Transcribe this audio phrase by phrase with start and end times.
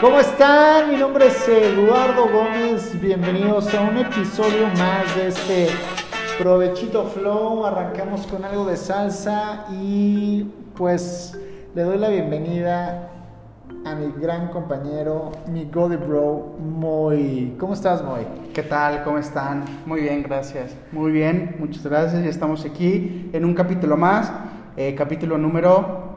[0.00, 0.92] ¿Cómo están?
[0.92, 2.98] Mi nombre es Eduardo Gómez.
[3.02, 5.66] Bienvenidos a un episodio más de este
[6.38, 7.66] Provechito Flow.
[7.66, 10.44] Arrancamos con algo de salsa y
[10.74, 11.38] pues
[11.74, 13.10] le doy la bienvenida
[13.84, 17.56] a mi gran compañero, mi Godi Bro, Moy.
[17.60, 18.26] ¿Cómo estás, Moy?
[18.54, 19.04] ¿Qué tal?
[19.04, 19.66] ¿Cómo están?
[19.84, 20.74] Muy bien, gracias.
[20.92, 22.24] Muy bien, muchas gracias.
[22.24, 24.32] Ya estamos aquí en un capítulo más,
[24.78, 26.09] eh, capítulo número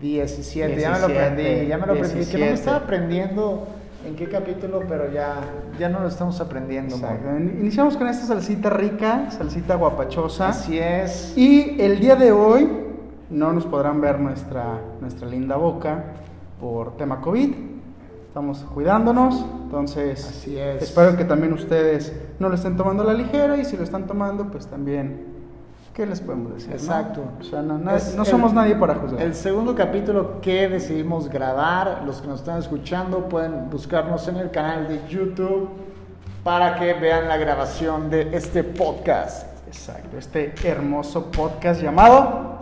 [0.00, 0.80] 17.
[0.80, 2.24] Ya me lo 17, aprendí, ya me lo aprendí.
[2.24, 2.52] Que no me 17.
[2.52, 3.66] estaba aprendiendo
[4.06, 5.36] en qué capítulo, pero ya,
[5.78, 6.96] ya no lo estamos aprendiendo.
[6.96, 7.28] Exacto.
[7.36, 10.48] Iniciamos con esta salsita rica, salsita guapachosa.
[10.48, 11.36] Así es.
[11.36, 12.68] Y el día de hoy
[13.30, 16.04] no nos podrán ver nuestra, nuestra linda boca
[16.60, 17.54] por tema COVID.
[18.28, 20.82] Estamos cuidándonos, entonces Así es.
[20.82, 24.06] espero que también ustedes no lo estén tomando a la ligera y si lo están
[24.06, 25.37] tomando, pues también,
[25.98, 26.68] ¿qué les podemos decir?
[26.70, 26.74] no?
[26.76, 27.22] Exacto.
[27.40, 29.20] O sea, no, no- Es no el- somos nadie para juzgar.
[29.20, 34.52] El segundo capítulo que decidimos grabar, los que nos están escuchando pueden buscarnos en el
[34.52, 35.68] canal de YouTube
[36.44, 39.48] para que vean la grabación de este podcast.
[39.66, 42.58] Exacto, este hermoso podcast llamado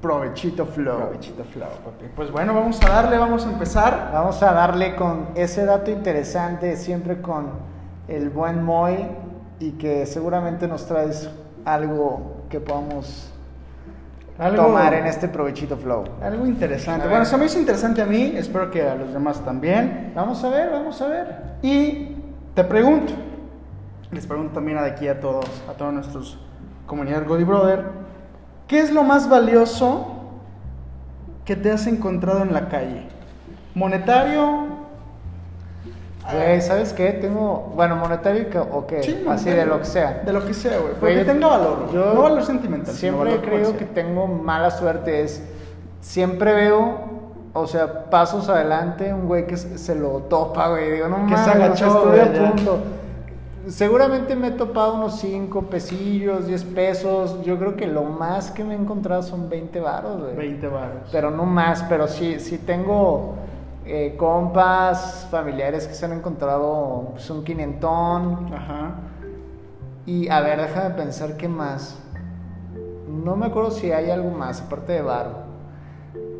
[0.00, 0.96] Provechito Flow.
[0.98, 2.06] Provechito Flow, papi.
[2.14, 4.10] Pues bueno, vamos a darle, vamos a empezar.
[4.12, 7.48] Vamos a darle con ese dato interesante, siempre con
[8.06, 9.06] el buen Moy,
[9.58, 11.28] y que seguramente nos traes
[11.64, 13.30] algo que podamos
[14.38, 16.04] Algo- tomar en este Provechito Flow.
[16.22, 17.06] Algo interesante.
[17.08, 20.12] Bueno, se me hizo interesante a mí, espero que a los demás también.
[20.14, 21.26] Vamos a ver, vamos a ver.
[21.62, 22.16] Y
[22.54, 23.12] te pregunto,
[24.10, 26.38] les pregunto también de aquí a todos, a todos nuestros
[26.86, 27.84] comunidad Godi Brother,
[28.68, 30.08] ¿qué es lo más valioso
[31.44, 33.06] que te has encontrado en la calle?
[33.74, 34.63] ¿Monetario?
[36.32, 37.12] Güey, ¿sabes qué?
[37.12, 40.22] Tengo, bueno, monetario o qué, Sí, así de lo que sea.
[40.24, 40.94] De lo que sea, güey.
[40.98, 41.92] Porque tenga valor.
[41.92, 42.94] yo no valor sentimental.
[42.94, 45.22] Siempre valor creo que tengo mala suerte.
[45.22, 45.42] Es,
[46.00, 46.98] siempre veo,
[47.52, 50.92] o sea, pasos adelante, un güey que se, se lo topa, güey.
[50.92, 52.78] Digo, no Que se mames, o sea, agachó, punto.
[53.68, 57.42] Seguramente me he topado unos 5 pesillos, 10 pesos.
[57.44, 60.36] Yo creo que lo más que me he encontrado son 20 varos, güey.
[60.36, 61.08] 20 baros.
[61.12, 63.36] Pero no más, pero sí, sí tengo
[63.86, 68.52] eh, compas, familiares que se han encontrado pues, un quinientón.
[68.54, 68.94] Ajá.
[70.06, 71.98] Y a ver, déjame pensar qué más.
[73.08, 75.44] No me acuerdo si hay algo más, aparte de bar.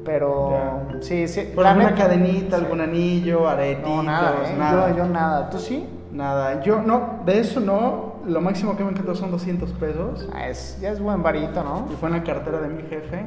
[0.05, 1.00] Pero Ya.
[1.00, 1.50] sí, sí.
[1.55, 4.55] Por alguna neta- cadenita, algún anillo, aretitos, No, nada, ¿eh?
[4.59, 4.91] nada.
[4.91, 5.49] Yo, yo nada.
[5.50, 5.88] ¿Tú sí?
[6.12, 10.28] Nada, yo no, de eso no, lo máximo que me encantó son 200 pesos.
[10.34, 11.87] Ah, es, ya es buen varito, ¿no?
[11.93, 13.25] Y fue en la cartera de mi jefe.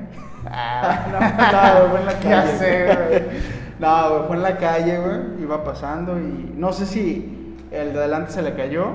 [0.50, 2.30] Ah, no, güey, fue en la calle.
[2.30, 3.67] Ya sé, güey.
[3.80, 5.42] No, güey, fue en la calle, güey.
[5.44, 8.86] Iba pasando y no sé si el de adelante se le cayó.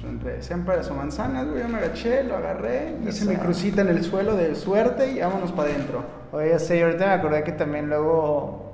[0.00, 1.62] Pues, entre siempre o manzanas, güey.
[1.62, 3.40] Yo me agaché, lo agarré, Ya hice mi sé.
[3.40, 6.02] crucita en el suelo de suerte y vámonos para adentro.
[6.32, 8.70] Oye, sí, ahorita me acordé que también luego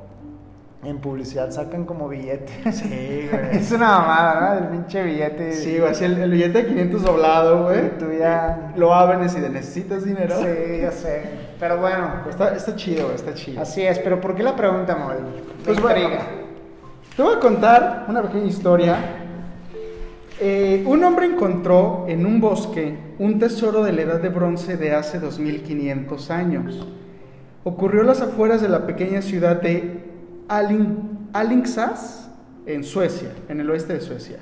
[0.85, 2.77] en publicidad sacan como billetes.
[2.77, 3.57] Sí, güey.
[3.57, 4.59] es una mamada, ¿no?
[4.59, 5.53] El pinche billete.
[5.53, 7.99] Sí, güey, así el, el billete de 500 doblado, güey.
[7.99, 10.37] Tú ya- Lo abres y de necesitas dinero.
[10.37, 11.48] Sí, ya sé.
[11.59, 13.61] Pero bueno, Está, está chido, está chido.
[13.61, 13.99] así es.
[13.99, 15.17] Pero ¿por qué la pregunta, Moy?
[15.65, 16.25] Pues bueno, intriga.
[17.17, 18.97] te voy a contar una pequeña historia.
[20.41, 24.95] Eh, un hombre encontró en un bosque un tesoro de la edad de bronce de
[24.95, 26.87] hace 2500 años.
[27.65, 30.05] Ocurrió a las afueras de la pequeña ciudad de
[30.47, 32.29] Alling, Alingsås,
[32.67, 34.39] en Suecia, en el oeste de Suecia.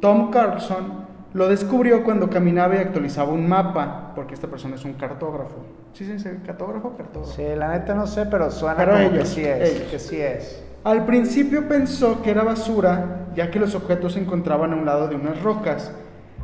[0.00, 4.94] Tom Carlson lo descubrió cuando caminaba y actualizaba un mapa, porque esta persona es un
[4.94, 5.56] cartógrafo.
[5.92, 7.34] ¿Sí se dice cartógrafo o cartógrafo?
[7.34, 9.70] Sí, la neta no sé, pero suena Pero como ellos, que sí es.
[9.70, 9.88] ellos.
[9.90, 10.62] Que sí es.
[10.84, 15.08] Al principio pensó que era basura, ya que los objetos se encontraban a un lado
[15.08, 15.92] de unas rocas,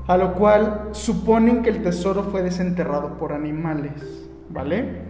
[0.06, 5.06] a lo cual suponen que el tesoro fue desenterrado por animales, ¿vale?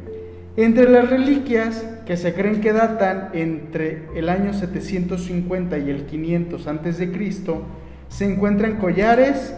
[0.57, 6.67] Entre las reliquias que se creen que datan entre el año 750 y el 500
[6.67, 7.63] antes de Cristo,
[8.09, 9.55] se encuentran collares,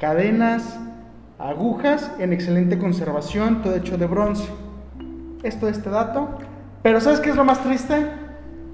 [0.00, 0.78] cadenas,
[1.38, 4.48] agujas en excelente conservación, todo hecho de bronce.
[5.42, 6.28] Esto de este dato.
[6.82, 8.10] Pero ¿sabes qué es lo más triste?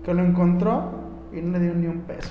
[0.03, 0.91] Que lo encontró
[1.33, 2.31] y no le dio ni un peso.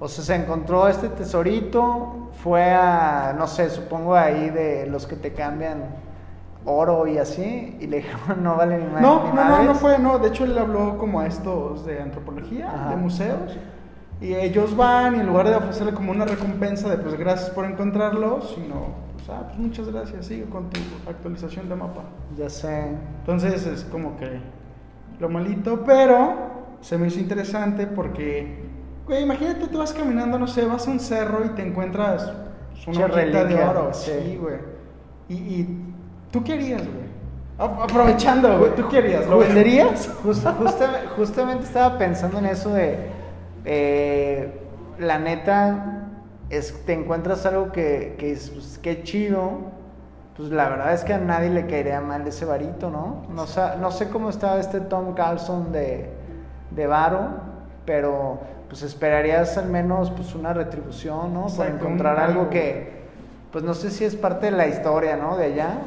[0.00, 5.16] O sea, se encontró este tesorito, fue a, no sé, supongo ahí de los que
[5.16, 5.82] te cambian
[6.64, 9.00] oro y así, y le dijeron, no vale ni más.
[9.02, 9.66] No, ni no, no, madres".
[9.66, 10.18] no fue, no.
[10.20, 12.90] De hecho, él habló como a estos de antropología, Ajá.
[12.90, 13.58] de museos.
[14.20, 17.64] Y ellos van y en lugar de ofrecerle como una recompensa de pues gracias por
[17.64, 22.02] encontrarlo, sino ah, pues muchas gracias, sigue con tu actualización de mapa.
[22.36, 22.88] Ya sé.
[23.20, 24.40] Entonces es como que
[25.20, 26.34] lo malito, pero
[26.80, 28.64] se me hizo interesante porque,
[29.06, 32.32] güey, imagínate, tú vas caminando, no sé, vas a un cerro y te encuentras
[32.86, 34.10] una hojita de oro, sí.
[34.24, 34.56] sí, güey.
[35.28, 35.84] Y, y
[36.30, 37.08] tú qué harías, güey.
[37.58, 39.26] Aprovechando, güey, ¿tú qué harías?
[39.26, 40.08] ¿Lo venderías?
[40.24, 42.96] Just- justa- justamente estaba pensando en eso de,
[43.64, 44.60] eh,
[45.00, 45.97] la neta,
[46.50, 49.58] es, te encuentras algo que, que es, pues, qué chido,
[50.36, 53.22] pues la verdad es que a nadie le caería mal ese varito, ¿no?
[53.34, 56.10] No, sa- no sé cómo está este Tom Carlson de,
[56.70, 57.28] de varo,
[57.84, 61.42] pero pues esperarías al menos pues una retribución, ¿no?
[61.42, 62.92] Por Exacto, encontrar algo que,
[63.50, 65.36] pues no sé si es parte de la historia, ¿no?
[65.36, 65.78] De allá.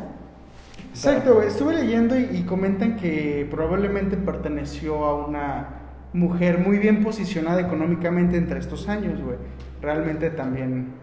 [0.89, 1.47] Exacto, güey.
[1.47, 5.69] Estuve leyendo y, y comentan que probablemente perteneció a una
[6.13, 9.37] mujer muy bien posicionada económicamente entre estos años, güey.
[9.81, 10.93] Realmente también.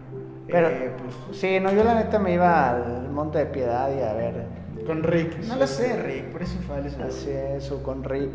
[0.47, 4.01] Pero, eh, pues, sí, no, yo la neta me iba al Monte de Piedad y
[4.01, 4.45] a ver,
[4.87, 5.37] con Rick.
[5.47, 6.97] No lo sé, Rick, por eso fue eso.
[7.03, 8.31] así eso con Rick.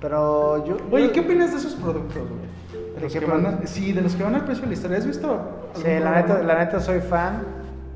[0.00, 0.76] Pero yo.
[0.92, 2.82] Oye, yo- ¿qué opinas de esos productos, güey?
[2.84, 3.70] De ¿De los qué que van a- productos?
[3.70, 4.98] sí, de los que van al precio de la historia.
[4.98, 5.40] ¿Has visto?
[5.74, 7.42] Sí, la neta, la neta soy fan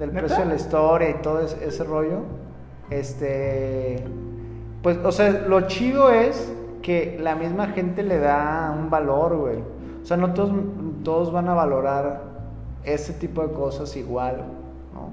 [0.00, 0.26] del ¿Neta?
[0.26, 2.22] precio de la historia y todo ese, ese rollo.
[2.90, 4.02] Este.
[4.82, 6.52] Pues, o sea, lo chido es
[6.82, 9.58] que la misma gente le da un valor, güey.
[10.02, 10.52] O sea, no todos,
[11.04, 12.22] todos van a valorar
[12.84, 14.38] ese tipo de cosas igual,
[14.92, 15.10] ¿no?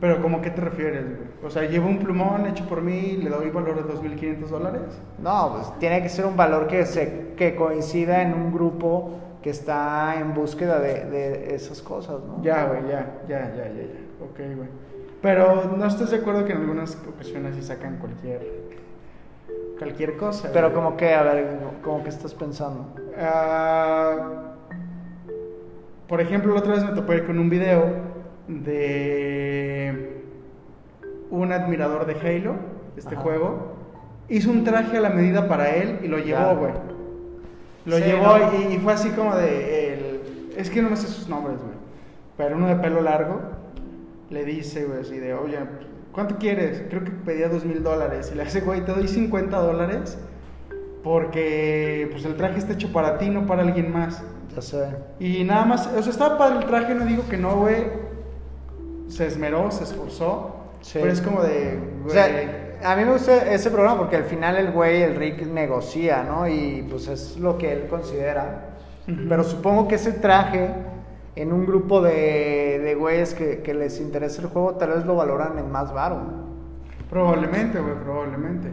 [0.00, 1.28] Pero, ¿cómo qué te refieres, güey?
[1.44, 4.82] O sea, llevo un plumón hecho por mí, le doy valor de 2.500 dólares.
[5.20, 9.10] No, pues tiene que ser un valor que, se, que coincida en un grupo
[9.42, 12.42] que está en búsqueda de, de esas cosas, ¿no?
[12.42, 14.24] Ya, güey, ya, ya, ya, ya, ya.
[14.24, 14.68] Ok, güey.
[15.20, 18.67] Pero, ¿no estás de acuerdo que en algunas ocasiones sí sacan cualquier...
[19.78, 20.50] Cualquier cosa?
[20.52, 22.86] Pero como que, a ver, como que estás pensando.
[23.16, 24.54] Ah,
[26.08, 27.84] por ejemplo, la otra vez me topé con un video
[28.48, 30.22] de
[31.30, 32.54] un admirador de Halo,
[32.96, 33.22] este Ajá.
[33.22, 33.76] juego.
[34.28, 36.72] Hizo un traje a la medida para él y lo llevó, güey.
[37.86, 38.54] Lo Sí, llevó ¿no?
[38.70, 39.94] y, y fue así como de...
[39.94, 41.76] el- es que no me sé sus nombres, güey.
[42.36, 43.40] Pero uno de pelo largo
[44.30, 45.58] le dice, güey, así de, oye,
[46.12, 46.82] ¿cuánto quieres?
[46.88, 48.30] Creo que pedía dos mil dólares.
[48.32, 50.18] Y le hace, güey, te doy 50 dólares
[51.02, 54.22] porque pues el traje está hecho para ti, no para alguien más.
[54.54, 54.88] Ya sé.
[55.20, 57.84] Y nada más, o sea, estaba padre el traje, no digo que no, güey.
[59.08, 60.56] Se esmeró, se esforzó.
[60.80, 60.98] Sí.
[61.00, 62.12] Pero es como de, O güey.
[62.12, 66.22] sea, a mí me gusta ese programa porque al final el güey, el Rick, negocia,
[66.24, 66.46] ¿no?
[66.48, 68.70] Y pues es lo que él considera.
[69.08, 69.16] Ujú.
[69.28, 70.70] Pero supongo que ese traje,
[71.40, 75.14] en un grupo de, de güeyes que, que les interesa el juego, tal vez lo
[75.16, 76.20] valoran en más varo.
[77.10, 78.70] Probablemente, güey, probablemente.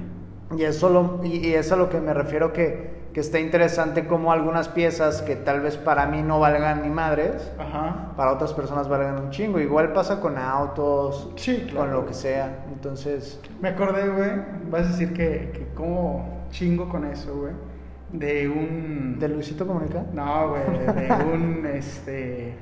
[0.58, 4.08] Y eso lo, y, y es a lo que me refiero que, que está interesante
[4.08, 8.12] como algunas piezas que tal vez para mí no valgan ni madres, Ajá.
[8.18, 9.60] para otras personas valgan un chingo.
[9.60, 11.80] Igual pasa con autos, Sí, claro.
[11.80, 12.66] con lo que sea.
[12.74, 14.32] Entonces, Me acordé, güey.
[14.70, 17.54] Vas a decir que, que como chingo con eso, güey.
[18.12, 19.18] De un.
[19.20, 20.04] ¿de Luisito Comunica?
[20.14, 20.64] No, güey.
[20.96, 22.56] De un, este.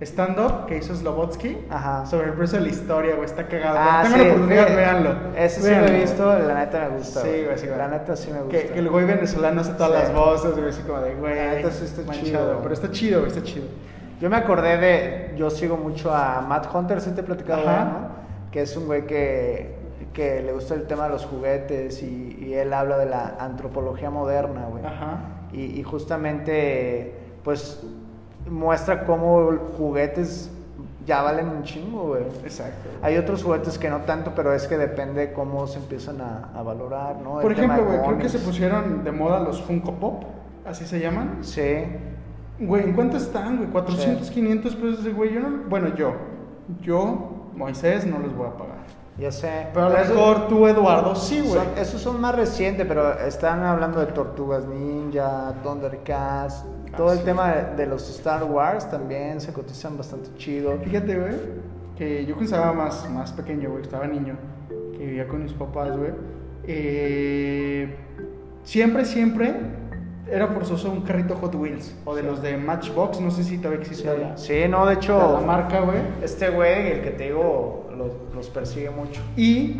[0.00, 1.58] Stand-up que hizo Slobotsky.
[1.68, 2.06] Ajá.
[2.06, 3.26] Sobre el precio de la historia, güey.
[3.26, 3.76] Está cagado.
[3.78, 5.14] Ah, Cuando sí, la oportunidad, ve- véanlo.
[5.36, 7.20] Ese sí Véanlo, lo he visto, la neta me gusta.
[7.20, 7.78] Sí, güey, sí, güey.
[7.78, 8.58] La neta sí me gusta.
[8.58, 9.98] Que, que el güey venezolano hace todas Sí.
[9.98, 12.24] las voces, güey, así como de, güey, La neta sí está manchado.
[12.24, 12.60] chido.
[12.62, 13.66] Pero está chido, güey, está chido.
[14.22, 15.34] Yo me acordé de.
[15.36, 17.62] Yo sigo mucho a Matt Hunter, sí te he platicado.
[17.66, 18.08] ¿no?
[18.50, 19.76] Que es un güey que,
[20.12, 24.10] que le gusta el tema de los juguetes y, y él habla de la antropología
[24.10, 24.84] moderna, güey.
[24.84, 25.18] Ajá.
[25.52, 27.14] Y, y justamente,
[27.44, 27.82] pues,
[28.48, 30.50] muestra cómo juguetes
[31.06, 32.22] ya valen un chingo, güey.
[32.44, 32.88] Exacto.
[33.02, 36.62] Hay otros juguetes que no tanto, pero es que depende cómo se empiezan a, a
[36.62, 37.40] valorar, ¿no?
[37.40, 40.22] Por ejemplo, güey, creo que se pusieron de moda los Funko Pop,
[40.66, 41.38] así se llaman.
[41.42, 41.84] Sí.
[42.60, 43.70] Güey, ¿en cuánto están, güey?
[43.70, 44.34] 400, Sí.
[44.34, 45.32] 500 pesos de güey.
[45.32, 46.12] Yo no, bueno, yo,
[46.82, 48.80] yo, Moisés, no los voy a pagar.
[49.20, 49.66] Ya sé.
[49.74, 51.60] Pero mejor tú, Eduardo, sí, güey.
[51.76, 57.52] esos son más recientes, pero están hablando de Tortugas Ninja, Thundercats, Ah, todo el tema
[57.52, 60.76] de, de los Star Wars también se cotizan bastante chido.
[60.82, 61.34] Fíjate, güey,
[61.96, 64.36] que yo cuando estaba más, más pequeño, güey, estaba niño,
[64.96, 66.10] que vivía con mis papás, güey.
[66.64, 67.94] eh,
[68.64, 69.54] siempre, siempre
[70.30, 73.80] era forzoso un carrito Hot Wheels o de los de Matchbox, no sé si todavía
[73.80, 74.36] existe allá.
[74.36, 75.98] Sí, no, de hecho, La marca, güey.
[76.22, 79.20] este güey, el que te digo, los, los persigue mucho.
[79.36, 79.76] Y,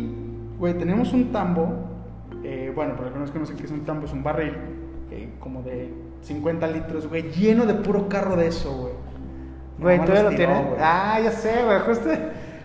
[0.59, 1.69] güey, tenemos un tambo.
[2.43, 4.53] eh, bueno, para los que no conocen qué es un tambo, es un barril
[5.11, 8.93] eh, como de 50 litros, güey, lleno de puro carro de eso, güey.
[9.79, 10.63] Güey, ¿todavía lo tiró, tiene?
[10.69, 10.79] güey.
[10.81, 12.09] Ah, ya sé, güey, justo,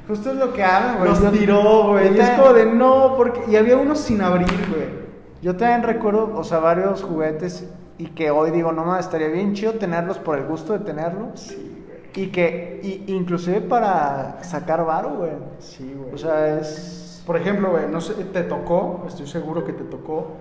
[0.08, 1.08] justo es lo que hablan, güey.
[1.10, 2.14] Los tiró, güey.
[2.14, 3.40] Y es como de no, porque.
[3.48, 5.05] Y había unos sin abrir, güey.
[5.46, 9.54] Yo también recuerdo, o sea, varios juguetes y que hoy digo, no más, estaría bien
[9.54, 11.38] chido tenerlos por el gusto de tenerlos.
[11.38, 12.26] Sí, güey.
[12.26, 15.30] Y que, y, inclusive para sacar varo, güey.
[15.60, 16.12] Sí, güey.
[16.12, 17.22] O sea, es...
[17.24, 20.32] Por ejemplo, güey, no sé, te tocó, estoy seguro que te tocó,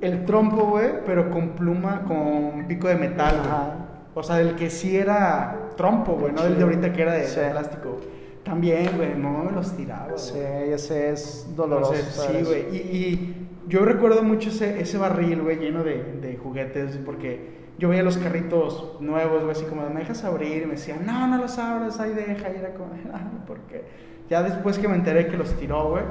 [0.00, 3.48] el trompo, güey, pero con pluma, con pico de metal, güey.
[3.48, 3.74] Ajá.
[4.12, 7.20] O sea, el que sí era trompo, güey, no del de ahorita que era de,
[7.20, 7.38] de Sí.
[7.48, 8.00] plástico.
[8.42, 10.18] También, güey, mamá me los tiraba.
[10.18, 11.94] Sí, ese es doloroso.
[11.94, 12.76] Entonces, sí, güey.
[12.76, 17.88] Y, y yo recuerdo mucho ese, ese barril, güey, lleno de, de juguetes, porque yo
[17.88, 20.62] veía los carritos nuevos, güey, así como, ¿me dejas abrir?
[20.62, 22.50] Y me decían, no, no los abras, ahí deja.
[22.52, 23.84] Y era como, ah, ¿por qué?
[24.28, 26.04] Ya después que me enteré que los tiró, güey,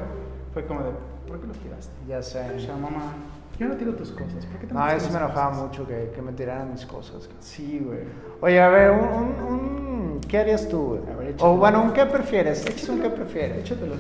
[0.54, 0.92] fue como de,
[1.28, 1.94] ¿por qué los tiraste?
[2.08, 2.46] Ya sé.
[2.56, 3.14] O sea, mamá,
[3.60, 5.64] yo no tiro tus cosas, ¿por qué te No, eso me enojaba cosas?
[5.68, 7.30] mucho que, que me tiraran mis cosas.
[7.40, 8.00] Sí, güey.
[8.42, 11.02] Oye, a ver, un, un- un- ¿qué harías tú, güey?
[11.12, 11.52] A ver, échatelo.
[11.54, 12.66] O bueno, ¿un qué prefieres?
[12.66, 13.60] ¿Eches un qué prefieres?
[13.60, 14.00] Échatelos.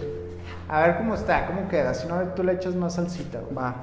[0.69, 1.93] A ver cómo está, cómo queda.
[1.93, 3.53] Si no, tú le echas más salsita, güey.
[3.53, 3.75] Va.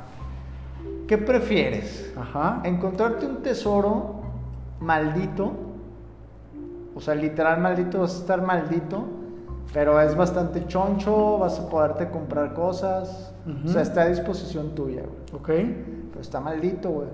[1.06, 2.12] ¿Qué prefieres?
[2.16, 2.61] Ajá.
[2.64, 4.20] ¿Encontrarte un tesoro
[4.80, 5.52] maldito?
[6.94, 9.04] O sea, literal maldito, vas a estar maldito,
[9.73, 13.32] pero es bastante choncho, vas a poderte comprar cosas.
[13.64, 15.40] O sea, está a disposición tuya, güey.
[15.40, 15.49] Ok.
[16.11, 17.08] Pero está maldito, güey.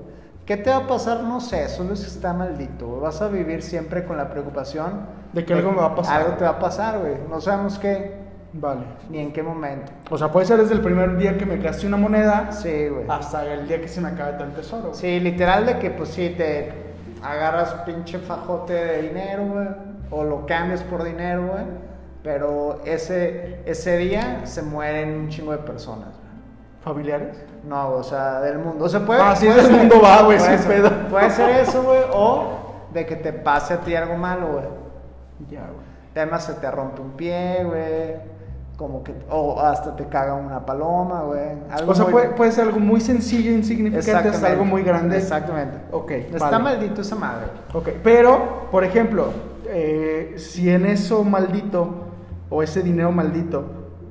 [0.47, 1.23] ¿Qué te va a pasar?
[1.23, 3.01] No sé, solo es que está maldito, güey.
[3.01, 6.23] Vas a vivir siempre con la preocupación De que algo me va a pasar.
[6.23, 7.17] Algo te va a pasar, güey.
[7.31, 8.24] No sabemos qué,
[8.57, 8.83] Vale.
[9.11, 9.91] ni en qué momento.
[10.11, 13.05] O sea, puede ser desde el primer día que me gaste una moneda Sí, güey.
[13.09, 14.83] hasta el día que se me acabe el tesoro.
[14.91, 14.95] güey.
[14.95, 16.73] Sí, literal de que pues sí, te
[17.23, 19.69] agarras pinche fajote de dinero, güey.
[20.11, 21.65] O lo cambias por dinero, güey.
[22.23, 26.25] Pero ese, ese día se mueren un chingo de personas, güey.
[26.83, 27.37] ¿Familiares?
[27.65, 28.85] No, o sea, del mundo.
[28.85, 30.91] O sea, puede, Ah, sí, puede del ser- mundo va, güey, sin ser- pedo.
[31.11, 32.01] Puede ser eso, güey.
[32.13, 32.61] O
[32.93, 34.65] de que te pase a ti algo malo, güey.
[35.51, 35.85] Ya, güey.
[36.15, 38.34] Además se te rompe un pie, güey.
[38.77, 41.51] Como que, o hasta te caga una paloma, güey.
[41.71, 45.17] Algo O sea, muy- puede, puede ser algo muy sencillo, insignificante, hasta algo muy grande.
[45.17, 45.79] Exactamente.
[45.93, 46.65] Ok, Está vale.
[46.65, 47.47] maldito esa madre.
[47.73, 49.29] Ok, pero, por ejemplo,
[49.69, 51.89] eh, si en eso maldito
[52.51, 53.65] o ese dinero maldito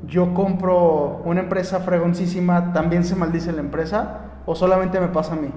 [0.05, 5.35] yo compro una empresa fregoncísima, ¿también se maldice la empresa o solamente me pasa a
[5.37, 5.51] mí?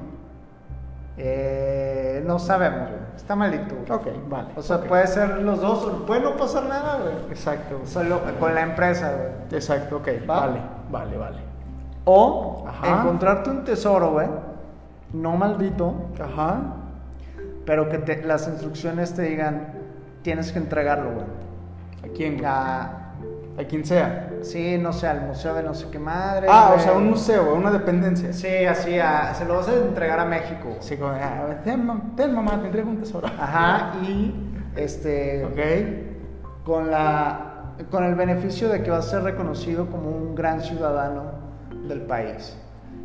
[1.18, 2.90] Eh, no sabemos.
[3.16, 3.90] Está maldito, güey.
[3.90, 4.48] Ok, vale.
[4.56, 7.14] O sea, puede ser los dos, o puede no pasar nada, güey.
[7.30, 7.80] Exacto.
[7.84, 9.28] Solo con la empresa, güey.
[9.58, 10.08] Exacto, ok.
[10.28, 10.40] ¿Va?
[10.40, 11.38] Vale, vale, vale.
[12.04, 13.00] O Ajá.
[13.00, 14.28] encontrarte un tesoro, güey.
[15.12, 16.60] No maldito, Ajá.
[17.64, 19.72] pero que te- las instrucciones te digan,
[20.22, 21.26] tienes que entregarlo, güey.
[22.10, 22.34] ¿A quién?
[22.34, 22.44] güey?
[22.46, 23.05] A-
[23.58, 24.30] A quien sea.
[24.42, 26.46] sí, no sé, al museo de no sé qué madre.
[26.50, 28.32] Ah, o sea, un museo, una dependencia.
[28.32, 30.76] Sí, así, a- se lo vas a entregar a México.
[30.80, 33.26] Sí, como, ah, ten, mam- ten, mamá, te entrego un tesoro.
[33.26, 34.34] Ajá, y
[34.76, 35.44] este.
[35.44, 36.64] Ok.
[36.64, 37.42] con la
[37.90, 41.24] con el beneficio de que vas a ser reconocido como un gran ciudadano
[41.88, 42.56] del país.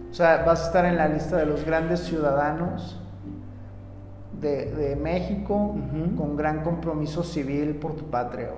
[0.10, 2.98] O sea, vas a estar en la lista de los grandes ciudadanos
[4.40, 5.76] de, de México
[6.18, 8.50] con gran compromiso civil por tu patria,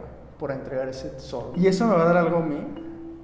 [0.43, 1.53] por entregar ese tesoro.
[1.55, 2.57] ¿Y eso me va a dar algo a mí?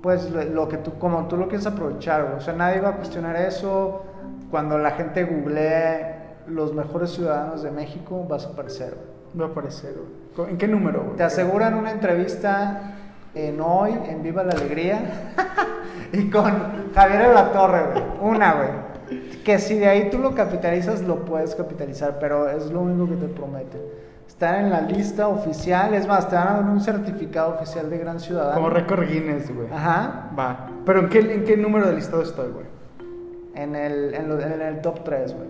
[0.01, 2.33] Pues lo, lo que tú, como tú lo quieres aprovechar.
[2.37, 4.03] O sea, nadie va a cuestionar eso.
[4.49, 6.15] Cuando la gente googlee
[6.47, 8.97] los mejores ciudadanos de México, vas a aparecer.
[9.37, 9.95] Va a aparecer.
[10.47, 11.17] ¿En qué número, güey?
[11.17, 12.93] Te aseguran una entrevista
[13.35, 15.33] en hoy, en Viva la Alegría,
[16.13, 18.03] y con Javier La Torre, güey.
[18.21, 19.43] Una, güey.
[19.43, 23.17] Que si de ahí tú lo capitalizas, lo puedes capitalizar, pero es lo único que
[23.17, 24.08] te prometen.
[24.29, 27.97] Estar en la lista oficial, es más, te van a dar un certificado oficial de
[27.97, 28.53] gran ciudadano.
[28.55, 29.67] Como récord Guinness, güey.
[29.73, 30.29] Ajá.
[30.37, 30.67] Va.
[30.85, 32.65] ¿Pero en qué, en qué número del listado estoy, güey?
[33.55, 35.47] En el, en, lo- en el top 3, güey.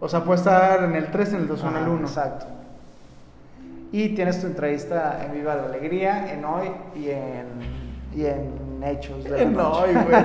[0.00, 2.00] O sea, puedo estar en el 3, en el 2 o en el 1.
[2.06, 2.46] Exacto.
[3.90, 7.46] Y tienes tu entrevista en Viva la Alegría, en Hoy y en,
[8.14, 10.24] y en Hechos de la En hoy, güey.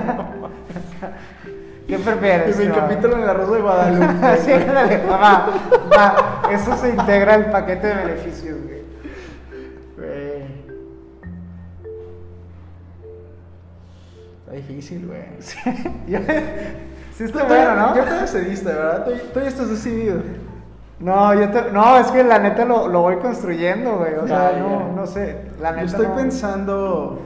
[1.90, 2.56] ¿Qué prefieres?
[2.56, 2.74] Y mi no?
[2.76, 4.36] capítulo en la Rosa de Guadalupe.
[4.44, 5.48] sí, ándale, va,
[5.96, 6.42] va.
[6.52, 8.80] Eso se integra al paquete de beneficios, güey.
[9.96, 10.42] Güey.
[14.40, 15.22] Está difícil, güey.
[16.06, 16.18] Yo-
[17.16, 17.94] sí está Tú bueno, ¿no?
[17.96, 19.04] Ya te decidiste, ¿verdad?
[19.04, 20.22] Tú, tú ya estás decidido.
[20.98, 24.14] No, yo te- no, es que la neta lo, lo voy construyendo, güey.
[24.14, 24.94] O sea, Ya, no, ya.
[24.94, 25.36] no sé.
[25.60, 27.20] La neta Yo estoy no- pensando.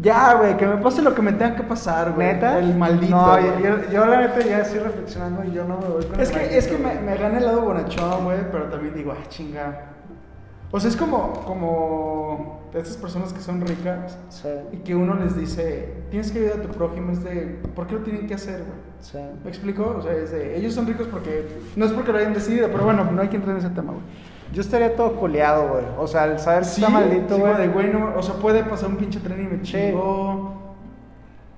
[0.00, 2.28] Ya, güey, que me pase lo que me tenga que pasar, güey.
[2.28, 2.58] ¿Neta?
[2.58, 3.16] El maldito.
[3.16, 6.20] No, yo, yo, yo la neta ya estoy reflexionando y yo no me voy con
[6.20, 9.12] Es el que, es que me, me gana el lado bonachón, güey, pero también digo,
[9.12, 9.88] ah, chinga.
[10.70, 15.34] O sea, es como, como estas personas que son ricas Sí, y que uno les
[15.34, 18.58] dice, tienes que ayudar a tu prójimo, es de, ¿por qué lo tienen que hacer,
[18.58, 18.78] güey?
[19.00, 19.18] sí.
[19.42, 19.96] ¿Me explico?
[19.98, 22.84] O sea, es de, ellos son ricos porque, no es porque lo hayan decidido, pero
[22.84, 24.04] bueno, no hay que entrar en ese tema, güey.
[24.52, 25.84] Yo estaría todo culeado, güey.
[25.98, 27.56] O sea, el saber si Sí, está maldito, sí, güey.
[27.56, 30.54] de, güey, no, o sea, puede pasar un pinche tren y me chingó.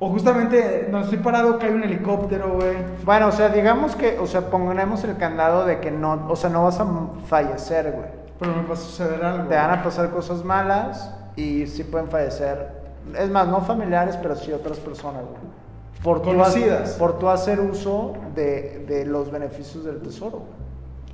[0.03, 2.77] O justamente, no estoy parado, cae un helicóptero, güey.
[3.05, 6.49] Bueno, o sea, digamos que, o sea, ponemos el candado de que no, o sea,
[6.51, 6.87] no vas a
[7.27, 8.07] fallecer, güey.
[8.39, 9.49] Pero me va a suceder algo.
[9.49, 12.81] Te van a pasar cosas malas y sí pueden fallecer.
[13.19, 15.61] Es más, no familiares, pero sí otras personas, güey.
[16.03, 16.93] Por tu, Conocidas.
[16.93, 20.70] por tu hacer uso de, de los beneficios del tesoro, güey.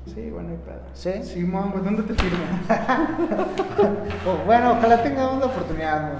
[0.06, 0.80] Sí, bueno, hay pedo.
[0.94, 1.22] ¿Sí?
[1.22, 2.44] Simón, güey, ¿dónde te firmo?
[4.26, 6.12] Oh, bueno, ojalá tengamos la oportunidad.
[6.14, 6.18] ¿no?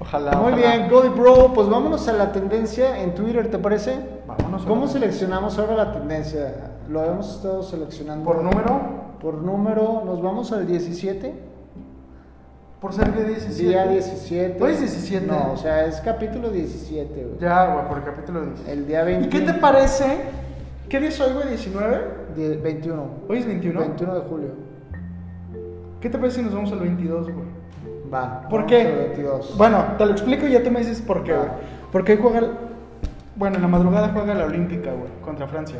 [0.00, 0.32] Ojalá.
[0.32, 0.76] Muy ojalá.
[0.76, 3.98] bien, Cody Bro, pues vámonos a la tendencia en Twitter, ¿te parece?
[4.26, 6.72] Vámonos ¿Cómo seleccionamos ahora la tendencia?
[6.88, 8.24] Lo hemos estado seleccionando.
[8.24, 8.80] ¿Por número?
[9.20, 11.34] Por número, nos vamos al 17.
[12.80, 13.68] Por ser día 17.
[13.68, 14.62] Día 17.
[14.62, 15.26] Hoy es 17.
[15.26, 17.38] No, o sea, es capítulo 17, güey.
[17.40, 18.68] Ya, güey, por el capítulo 10.
[18.68, 19.26] El día 20.
[19.26, 20.18] ¿Y qué te parece?
[20.88, 21.46] ¿Qué día es hoy, güey?
[21.56, 22.00] ¿19?
[22.36, 23.02] Die- 21.
[23.28, 23.80] Hoy es 21.
[23.80, 24.48] 21 de julio.
[26.00, 27.46] ¿Qué te parece si nos vamos al 22, güey?
[28.12, 28.42] Va.
[28.42, 28.80] ¿Por vamos qué?
[28.82, 29.54] al 22.
[29.56, 31.38] Bueno, te lo explico y ya tú me dices por qué, Va.
[31.38, 31.50] güey.
[31.90, 32.38] Porque hoy juega.
[32.40, 32.50] el-
[33.36, 35.78] Bueno, en la madrugada juega la Olímpica, güey, contra Francia.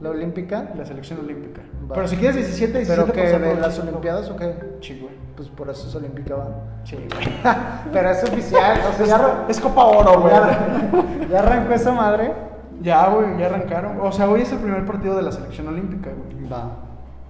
[0.00, 0.70] ¿La olímpica?
[0.78, 1.60] La selección olímpica.
[1.90, 1.94] Va.
[1.94, 4.54] Pero si quieres 17, 17 ¿Pero pues, ¿De aprovecha las el olimpiadas o qué?
[4.80, 5.12] Sí, güey.
[5.36, 6.48] Pues por eso es olímpica, va.
[6.84, 7.08] Sí, güey.
[7.92, 10.32] Pero es oficial, o sea, ya, arran- Es Copa Oro, güey.
[10.32, 12.32] ya, ya arrancó esa madre.
[12.80, 14.00] Ya, güey, ya arrancaron.
[14.00, 16.48] O sea, hoy es el primer partido de la selección olímpica, güey.
[16.48, 16.76] Va.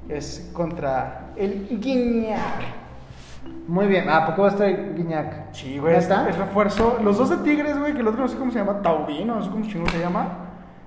[0.09, 2.80] Es contra el Guiñac.
[3.66, 4.04] Muy bien.
[4.09, 5.52] Ah, ¿por qué va a estar Guiñac?
[5.52, 6.28] Sí, güey, es, ¿Neta?
[6.28, 6.99] es refuerzo.
[7.02, 9.42] Los dos de Tigres, güey, que el otro no sé cómo se llama, Taurino, no
[9.42, 10.28] sé cómo chingón se llama.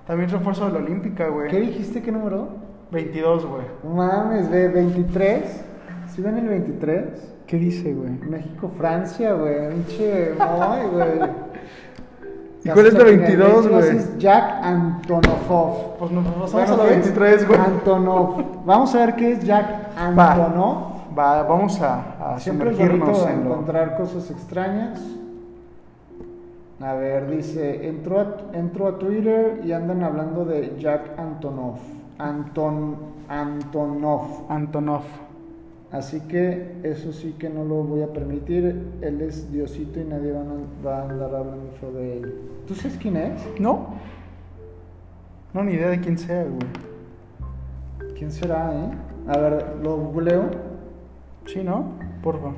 [0.05, 1.50] También es refuerzo de la Olímpica, güey.
[1.50, 2.01] ¿Qué dijiste?
[2.01, 2.50] ¿Qué número?
[2.91, 3.63] 22, güey.
[3.84, 5.65] No Mames, ve, 23.
[6.13, 7.36] ¿Sí ven el 23?
[7.48, 8.12] ¿Qué dice, güey?
[8.12, 9.70] México-Francia, güey.
[9.70, 11.20] Pinche güey.
[12.65, 13.98] ¿Y cuál es la 22, güey?
[13.98, 15.98] Es Jack Antonov.
[16.00, 17.05] Pues nos Bueno, a la ¿qué es?
[17.05, 17.60] 23, güey.
[17.60, 18.65] Antonov.
[18.65, 20.34] Vamos a ver qué es Jack Va.
[20.34, 20.93] Antonov.
[21.17, 23.51] Va, vamos a, a Siempre es sumergirnos bonito en lo...
[23.51, 25.00] encontrar cosas extrañas.
[26.79, 31.77] A ver, dice, entró a, entró a Twitter y andan hablando de Jack Antonov.
[32.17, 32.96] Anton,
[33.27, 34.50] Antonov.
[34.50, 35.03] Antonov.
[35.93, 38.81] Así que eso sí que no lo voy a permitir.
[39.01, 42.33] Él es Diosito y nadie va a, andar hablando de él.
[42.67, 43.39] ¿Tú sabes quién es?
[43.59, 43.89] ¿No?
[45.53, 48.15] No, ni idea de quién sea, güey.
[48.17, 48.89] ¿Quién será, eh?
[49.27, 50.50] A ver, lo googleo.
[51.45, 51.91] Sí, ¿no?
[52.23, 52.53] Porfa.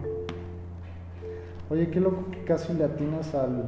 [1.70, 3.66] Oye, qué loco que casi le atinas al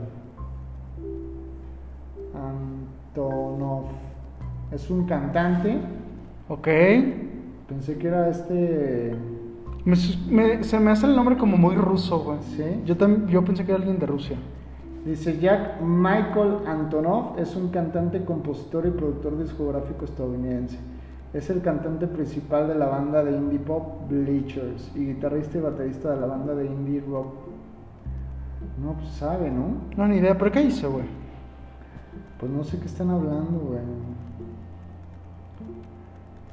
[2.33, 3.87] Antonov.
[4.71, 5.77] Es un cantante.
[6.47, 6.69] Ok.
[7.67, 9.36] Pensé que era este.
[9.87, 9.95] Me
[10.29, 12.39] me- se me hace el nombre como muy ruso, güey.
[12.41, 12.63] ¿Sí?
[12.85, 14.37] Yo, tam- yo pensé que era alguien de Rusia.
[15.05, 20.77] Dice Jack Michael Antonov es un cantante, compositor y productor discográfico estadounidense.
[21.33, 26.11] Es el cantante principal de la banda de indie pop Bleachers y guitarrista y baterista
[26.13, 27.33] de la banda de indie rock.
[28.83, 29.67] No, pues sabe, ¿no?
[29.95, 30.37] No, ni idea.
[30.37, 31.05] ¿Pero qué hizo, güey?
[32.39, 33.79] Pues no sé qué están hablando, güey.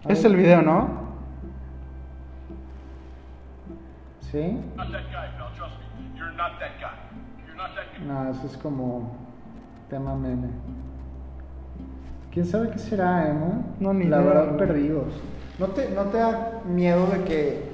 [0.09, 1.04] Es el video, ¿no?
[8.07, 9.13] No, eso es como
[9.89, 10.49] tema meme.
[12.33, 13.65] ¿Quién sabe qué será, eh, no?
[13.79, 14.59] No, ni La idea, verdad, güey.
[14.59, 15.15] perdidos.
[15.59, 17.73] ¿No te, ¿No te da miedo de que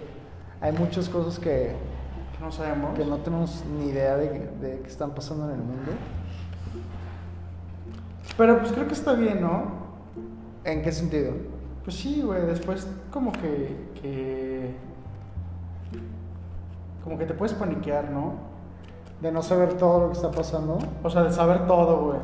[0.60, 1.74] hay muchas cosas que,
[2.40, 2.96] No sabemos.
[2.98, 5.92] que no tenemos ni idea de, que- de que están pasando en el mundo?
[8.36, 9.80] Pero pues creo que está bien, ¿no?
[10.64, 11.32] ¿En qué sentido?
[11.84, 12.42] Pues sí, güey.
[12.46, 14.74] Después como que, que...
[17.04, 18.34] Como que te puedes paniquear, ¿no?
[19.20, 20.78] De no saber todo lo que está pasando.
[21.02, 22.18] O sea, de saber todo, güey.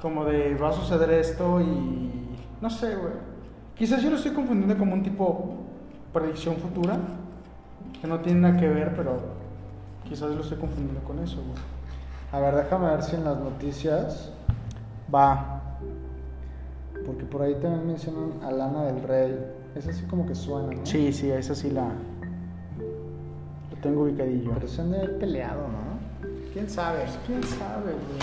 [0.00, 2.36] Como de va a suceder esto y.
[2.60, 3.12] No sé, güey.
[3.76, 5.54] Quizás yo lo estoy confundiendo como un tipo
[6.12, 6.98] predicción futura.
[8.00, 9.16] Que no tiene nada que ver, pero
[10.04, 11.58] quizás lo estoy confundiendo con eso, güey.
[12.32, 14.32] A ver, déjame ver si en las noticias,
[15.14, 15.60] Va.
[17.06, 19.38] porque por ahí también mencionan a Lana del Rey.
[19.74, 20.84] Es así como que suena, ¿no?
[20.86, 21.88] Sí, sí, esa sí la.
[23.84, 24.50] Tengo ubicadillo.
[24.54, 26.28] Pero se han de haber peleado, ¿no?
[26.54, 27.04] ¿Quién sabe?
[27.26, 28.18] ¿Quién sabe, güey?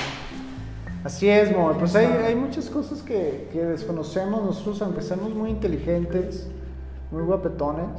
[1.04, 1.72] Así es, Mo.
[1.78, 4.44] Pues hay, hay muchas cosas que, que desconocemos.
[4.44, 6.48] Nosotros, aunque seamos muy inteligentes,
[7.12, 7.90] muy guapetones,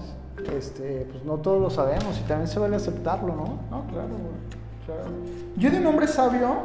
[0.53, 3.45] este, pues no todos lo sabemos y también se vale aceptarlo, ¿no?
[3.71, 4.85] No, claro, güey.
[4.85, 5.11] Claro.
[5.57, 6.57] Yo de un hombre sabio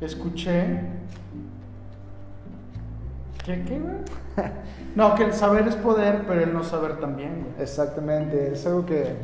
[0.00, 0.80] escuché.
[3.44, 3.94] ¿Qué, qué, güey?
[4.96, 7.62] No, que el saber es poder, pero el no saber también, güey.
[7.62, 8.52] Exactamente.
[8.52, 9.14] Es algo que,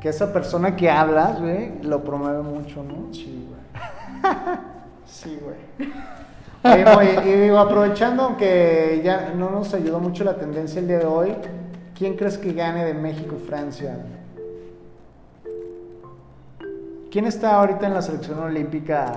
[0.00, 3.12] que esa persona que hablas, güey, lo promueve mucho, ¿no?
[3.12, 4.32] Sí, güey.
[5.06, 5.88] Sí, güey.
[6.64, 11.06] Y, y digo, aprovechando, aunque ya no nos ayudó mucho la tendencia el día de
[11.06, 11.32] hoy,
[11.96, 13.98] ¿quién crees que gane de México-Francia?
[17.10, 19.12] ¿Quién está ahorita en la selección olímpica?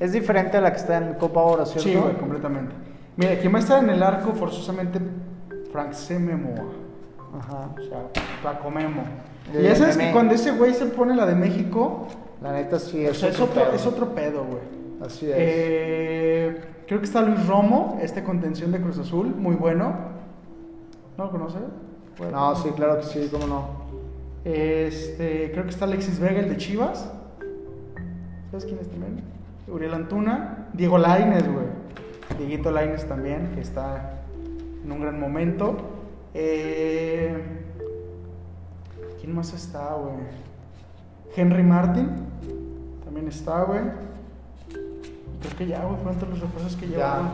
[0.00, 1.88] Es diferente a la que está en Copa Oro, ¿cierto?
[1.88, 2.85] Sí, güey, completamente.
[3.16, 5.00] Mira, quien va a estar en el arco forzosamente
[5.72, 6.64] Frank Sememoa.
[7.38, 7.70] Ajá.
[7.78, 9.02] O sea, Paco Memo.
[9.58, 12.08] Y ya sabes que cuando ese güey se pone la de México,
[12.42, 13.72] La neta sí o es, es, otro pedo.
[13.72, 14.62] es otro pedo, güey.
[15.04, 15.34] Así es.
[15.36, 19.94] Eh, creo que está Luis Romo, este contención de Cruz Azul, muy bueno.
[21.16, 21.60] ¿No lo conoces?
[22.32, 23.86] No, sí, claro que sí, cómo no.
[24.44, 27.10] Este, creo que está Alexis Vega, el de Chivas.
[28.50, 29.22] ¿Sabes quién es también?
[29.68, 30.68] Uriel Antuna.
[30.72, 31.66] Diego Laines, güey.
[32.38, 34.20] Dieguito Laines también, que está
[34.84, 35.76] en un gran momento.
[36.34, 37.62] Eh,
[39.20, 40.14] ¿Quién más está, güey?
[41.36, 42.08] Henry Martin.
[43.04, 43.80] También está, güey.
[44.70, 46.92] Creo que ya, güey, fueron todos los refuerzos que Ya.
[46.96, 47.28] llevaron.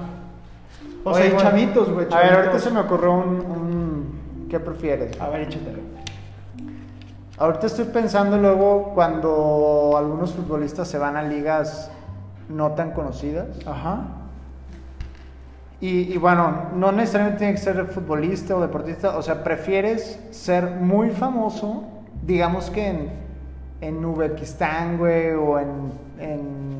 [1.04, 2.06] O Oye, sea, güey, chavitos, güey.
[2.12, 5.18] A ver, ahorita se me ocurrió un, un- ¿Qué prefieres?
[5.20, 5.78] A ver, échatelo.
[7.38, 11.90] Ahorita estoy pensando luego cuando algunos futbolistas se van a ligas
[12.48, 13.46] no tan conocidas.
[13.66, 14.04] Ajá.
[15.82, 20.70] Y, y bueno, no necesariamente tiene que ser futbolista o deportista, o sea, prefieres ser
[20.80, 21.84] muy famoso,
[22.24, 23.08] digamos que en,
[23.82, 25.68] en Uzbekistán, güey, o en...
[26.18, 26.72] en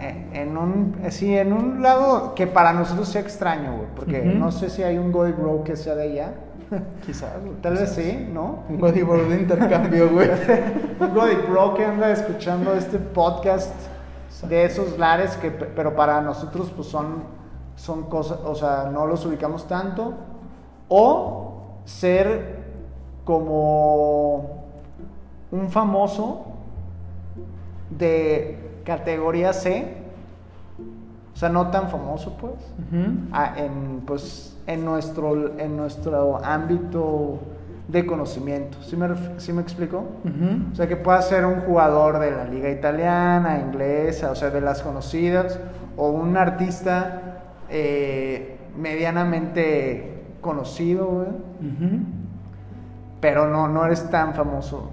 [0.00, 4.50] en, en un, sí, en un lado que para nosotros sea extraño, güey, porque no
[4.50, 6.34] sé si hay un Goy Bro que sea de allá.
[7.06, 7.54] Quizás, güey.
[7.60, 8.64] Tal vez sí, ¿no?
[8.68, 10.28] Un código de intercambio, güey.
[11.00, 13.72] un Bro que anda escuchando este podcast
[14.48, 17.22] de esos lares que, pe- pero para nosotros pues son,
[17.78, 20.14] son cosas, o sea, no los ubicamos tanto.
[20.88, 22.58] O ser
[23.24, 24.64] como
[25.50, 26.46] un famoso
[27.90, 29.96] de categoría C,
[31.34, 32.54] o sea, no tan famoso pues,
[33.32, 37.38] ah, en, pues, en, nuestro, en nuestro ámbito
[37.86, 38.78] de conocimiento.
[38.82, 40.04] ¿Sí me, sí me explico?
[40.72, 44.60] O sea, que pueda ser un jugador de la liga italiana, inglesa, o sea, de
[44.60, 45.60] las conocidas,
[45.96, 47.22] o un artista
[47.70, 51.28] eh, medianamente conocido, güey,
[53.20, 54.90] pero no, no eres tan famoso.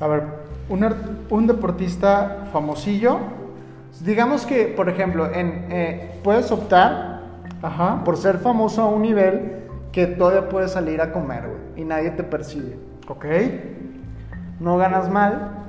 [0.00, 0.22] A ver,
[0.68, 0.96] un, ar-
[1.30, 3.18] un deportista famosillo.
[4.04, 7.20] Digamos que, por ejemplo, en, eh, puedes optar
[7.60, 8.02] Ajá.
[8.04, 9.58] por ser famoso a un nivel
[9.92, 12.78] que todavía puedes salir a comer, güey, y nadie te persigue.
[13.08, 13.26] Ok.
[14.60, 15.61] No ganas mal,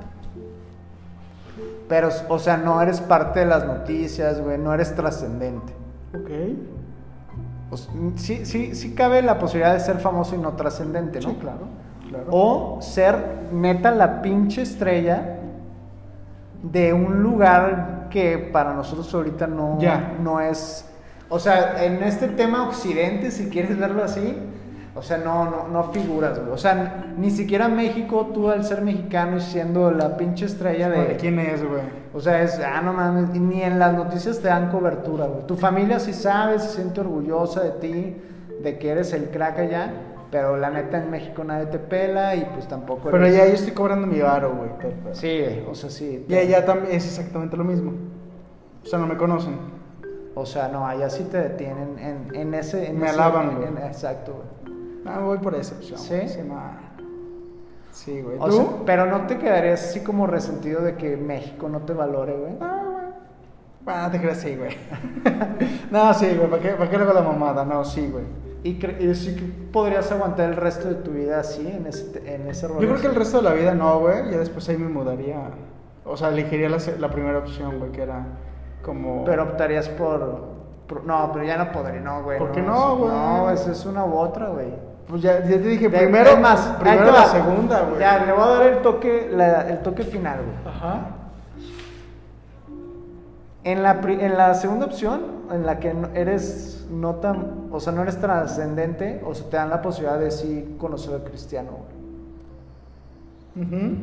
[1.88, 5.72] pero, o sea, no eres parte de las noticias, güey, no eres trascendente.
[6.14, 6.30] Ok.
[7.70, 11.30] O sea, sí, sí, sí cabe la posibilidad de ser famoso y no trascendente, ¿no?
[11.30, 11.66] Sí, claro.
[12.08, 12.26] claro.
[12.30, 13.16] O ser
[13.52, 15.38] neta la pinche estrella
[16.62, 20.14] de un lugar que para nosotros ahorita no, Ya.
[20.22, 20.88] no es.
[21.28, 24.36] O sea, en este tema occidente, si quieres verlo así,
[24.96, 26.52] o sea, no, no, no figuras, güey.
[26.52, 31.04] O sea, ni siquiera México, tú al ser mexicano y siendo la pinche estrella de.
[31.08, 31.82] ¿De quién es, güey?
[32.12, 35.46] O sea, es, ah, no mames, ni en las noticias te dan cobertura, güey.
[35.46, 38.16] Tu familia sí sabe, se siente orgullosa de ti,
[38.62, 39.92] de que eres el crack allá,
[40.30, 43.54] pero la neta en México nadie te pela y pues tampoco Pero eres- ya yo
[43.54, 44.70] estoy cobrando mi varo, güey.
[45.12, 46.24] Sí, o sea, sí.
[46.28, 47.92] Y allá también es exactamente lo mismo.
[48.82, 49.56] O sea, no me conocen.
[50.36, 52.90] O sea, no, allá sí te detienen en, en ese...
[52.90, 53.86] En Me ese- alaban, en- güey.
[53.86, 54.63] Exacto, güey.
[55.06, 55.98] Ah, voy por esa opción.
[55.98, 56.14] ¿Sí?
[56.14, 56.28] güey.
[56.28, 56.60] Sí, no.
[57.92, 58.36] Sí, güey.
[58.40, 58.52] O ¿Tú?
[58.52, 62.54] sea, pero no te quedarías así como resentido de que México no te valore, güey.
[62.60, 63.04] Ah, güey.
[63.84, 64.76] Bueno, no te creas, sí, güey.
[65.90, 66.48] no, sí, güey.
[66.50, 67.64] ¿Para qué, ¿Para qué le hago la mamada?
[67.64, 68.24] No, sí, güey.
[68.64, 72.48] Y, y sí que podrías aguantar el resto de tu vida así, en ese, en
[72.48, 74.30] ese Yo rollo creo que el resto de la vida no, güey.
[74.30, 75.50] Ya después ahí me mudaría.
[76.06, 78.24] O sea, elegiría la, la primera opción, güey, que era
[78.82, 79.24] como.
[79.24, 80.44] Pero optarías por,
[80.88, 82.38] por- No, pero ya no podría, no, güey.
[82.38, 83.10] ¿Por qué no, güey?
[83.10, 84.72] No, es, es una u otra, güey.
[85.08, 88.00] Pues ya, ya te dije, De- primero más, Primero la segunda, güey.
[88.00, 90.74] Ya, le voy a dar el toque, la- el toque final, güey.
[90.74, 91.00] Ajá.
[93.64, 98.02] En la, en la segunda opción, en la que eres no tan, o sea, no
[98.02, 101.70] eres trascendente, o sea, te dan la posibilidad de sí conocer a Cristiano,
[103.54, 103.66] güey.
[103.66, 103.96] Ujú.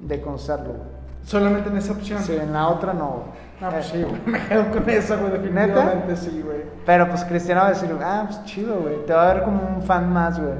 [0.00, 0.89] De conocerlo, güey.
[1.24, 2.22] Solamente en esa opción.
[2.22, 3.24] Sí, en la otra no.
[3.62, 4.20] Ah, pues Eh, sí, güey.
[4.26, 5.32] Me quedo con esa, güey.
[5.32, 6.62] Definitivamente sí, güey.
[6.86, 9.04] Pero pues Cristiano va a decir, ah, pues chido, güey.
[9.06, 10.54] Te va a ver como un fan más, güey.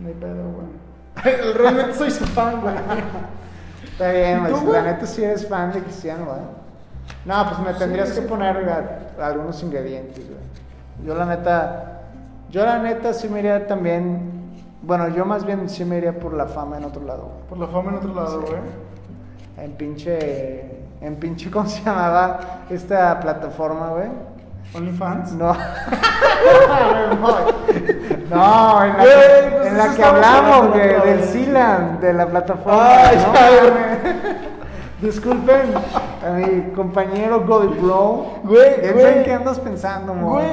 [0.00, 1.52] No hay pedo, güey.
[1.54, 2.74] Realmente soy su fan, güey.
[3.84, 4.72] Está bien, ¿Y güey.
[4.72, 6.38] La neta sí eres fan de Cristiano, güey.
[7.26, 8.20] No, pues me tendrías sí.
[8.20, 10.40] que poner a- algunos ingredientes, güey.
[11.06, 12.00] Yo la neta,
[12.50, 16.32] yo la neta sí me iría también, bueno, yo más bien sí me iría por
[16.32, 17.46] la fama en otro lado, güey.
[17.48, 18.54] Por la fama en otro lado, güey.
[19.60, 20.64] En pinche,
[21.02, 24.08] en pinche, ¿cómo se llamaba esta plataforma, güey?
[24.72, 25.32] OnlyFans.
[25.32, 25.52] No.
[28.30, 31.24] no, en la, Güey, pues en la que hablamos, güey, otra del.
[31.24, 32.86] Silan, de la plataforma.
[32.88, 34.16] Ay, no, ya.
[35.06, 35.74] Disculpen
[36.26, 38.40] a mi compañero Gold Bro.
[38.44, 39.24] Güey, ¿En güey.
[39.24, 40.14] qué andas pensando?
[40.14, 40.46] Güey,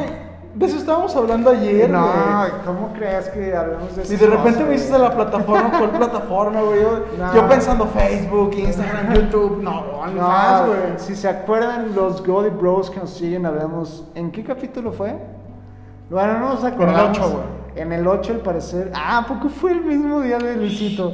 [0.57, 2.51] de eso estábamos hablando ayer, No, güey.
[2.65, 4.13] ¿cómo crees que hablamos de eso?
[4.13, 6.81] Y de repente me dices de la plataforma, ¿cuál plataforma, güey?
[6.81, 7.33] Yo, No.
[7.35, 9.61] yo pensando Facebook, Instagram, YouTube.
[9.61, 10.79] No, No, güey.
[10.97, 14.03] si se acuerdan los Goldie Bros que nos siguen, hablamos.
[14.15, 15.15] ¿En qué capítulo fue?
[16.09, 17.17] Bueno, no nos En el acordamos.
[17.17, 17.43] ocho, güey.
[17.75, 18.91] En el 8 al parecer.
[18.95, 21.13] Ah, porque fue el mismo día de Luisito.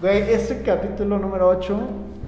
[0.00, 1.78] Güey, este capítulo número 8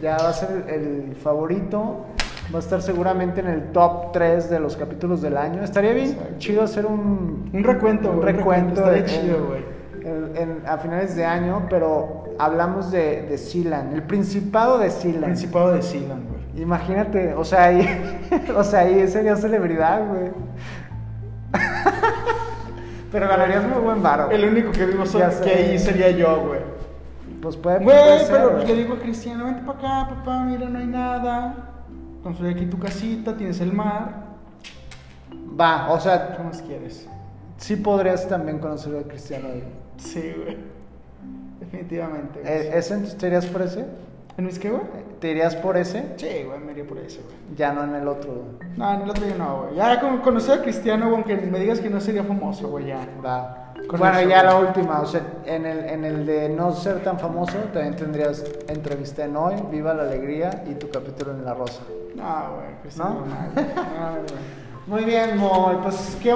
[0.00, 2.04] ya va a ser el favorito.
[2.52, 5.62] Va a estar seguramente en el top 3 de los capítulos del año.
[5.62, 6.34] Estaría bien Exacto.
[6.38, 8.82] chido hacer un, Un recuento, un recuento.
[8.82, 9.64] recuento, estaría en- chido, güey.
[10.04, 15.24] en- en- a finales de año, pero hablamos de, de Sealand, el Principado de Sealand.
[15.26, 16.42] Principado de Sealand, güey.
[16.62, 17.86] Imagínate, o sea, ahí,
[18.56, 20.30] o sea, ahí sería celebridad, güey.
[23.12, 24.30] Pero ganarías muy buen varo.
[24.30, 26.60] El único que vimos Ya que ahí sería yo, güey.
[27.42, 27.96] Pues puede, Güey,
[28.30, 28.66] pero güey.
[28.66, 31.71] le digo a Cristiano, vente para acá, papá, mira, no hay nada.
[32.22, 34.32] Construye aquí tu casita, tienes el mar.
[35.58, 37.08] Va, o sea, ¿Qué más quieres?
[37.56, 39.48] sí podrías también conocer a Cristiano.
[39.98, 40.56] Sí, güey.
[41.60, 42.40] Definitivamente.
[42.40, 42.52] güey.
[42.52, 43.86] Eh, ¿Ese entonces te irías por ese?
[44.38, 44.82] ¿En mis qué, güey?
[45.20, 46.14] ¿Te irías por ese?
[46.16, 47.36] Sí, güey, me iría por ese, güey.
[47.56, 48.32] Ya no en el otro.
[48.32, 48.70] güey.
[48.76, 49.74] No, en el otro día no, güey.
[49.76, 53.06] Ya con conocer a Cristiano, güey, aunque me digas que no sería famoso, güey, ya.
[53.24, 53.74] Va.
[53.88, 57.18] Bueno, eso, ya la última, o sea, en el, en el de no ser tan
[57.18, 61.82] famoso, también tendrías entrevista en hoy, Viva la Alegría y tu capítulo en La Rosa.
[62.14, 63.20] No, güey, Cristiano ¿No?
[63.20, 63.60] Ronaldo.
[63.60, 64.62] No, güey.
[64.86, 66.34] Muy bien, Moy, pues ¿qué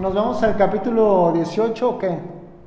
[0.00, 2.18] ¿nos vamos al capítulo 18 o qué?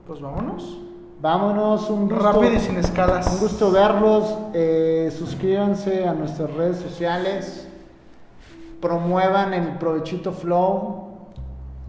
[0.08, 0.80] Pues vámonos.
[1.22, 3.28] Vámonos, un gusto, Rápido y sin escalas.
[3.34, 7.68] un gusto verlos, eh, suscríbanse a nuestras redes sociales,
[8.80, 11.10] promuevan el Provechito Flow,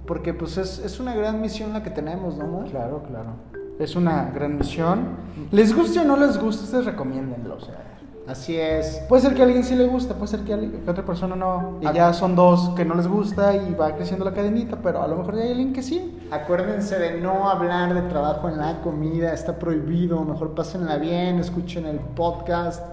[0.04, 2.70] porque pues es, es una gran misión la que tenemos, ¿no, Moy?
[2.70, 3.30] Claro, claro.
[3.78, 5.16] Es una gran misión.
[5.52, 7.99] Les guste o no les guste, ustedes recomiéndenlo, o sea.
[8.30, 9.02] Así es.
[9.08, 10.92] Puede ser que a alguien sí le gusta, puede ser que a, alguien- que a
[10.92, 11.78] otra persona no.
[11.80, 15.08] Y ya son dos que no les gusta y va creciendo la cadenita, pero a
[15.08, 16.16] lo mejor ya hay alguien que sí.
[16.30, 20.22] Acuérdense de no hablar de trabajo en la comida, está prohibido.
[20.24, 22.84] Mejor pásenla bien, escuchen el podcast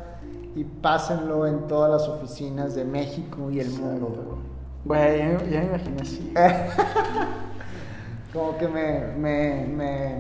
[0.56, 4.40] y pásenlo en todas las oficinas de México y el mundo.
[4.86, 6.34] Güey, ya, me- ya me imaginé así.
[8.34, 10.16] Como que me, me, me,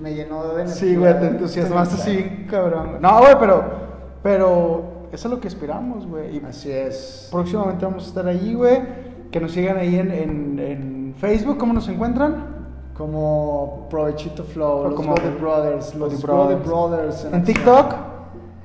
[0.00, 0.74] me llenó de energía.
[0.74, 2.98] Sí, güey, te entusiasmaste así, cabrón.
[3.00, 3.87] No, güey, pero,
[4.22, 6.40] pero eso es lo que esperamos, güey.
[6.46, 7.28] Así es.
[7.30, 8.78] próximamente vamos a estar ahí, güey.
[9.30, 11.58] Que nos sigan ahí en, en, en Facebook.
[11.58, 12.56] ¿Cómo nos encuentran?
[12.94, 16.66] Como Provechito Flow, O los como Brothers, los Brothers.
[16.66, 17.24] Brothers.
[17.32, 17.94] En TikTok.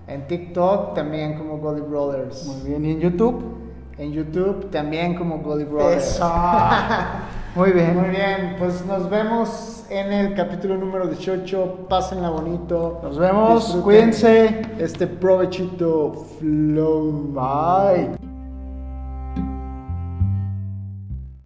[0.08, 2.46] En TikTok también como Godi Brothers.
[2.46, 2.86] Muy bien.
[2.86, 3.44] ¿Y en YouTube?
[3.98, 6.16] En YouTube también como Godi Brothers.
[6.16, 6.26] Eso.
[7.56, 7.96] Muy bien.
[7.96, 11.86] Muy bien, pues nos vemos en el capítulo número 18.
[11.88, 13.00] Pásenla bonito.
[13.04, 13.66] Nos vemos.
[13.66, 14.62] Disfruten Cuídense.
[14.80, 17.32] Este provechito flow.
[17.32, 18.33] Bye.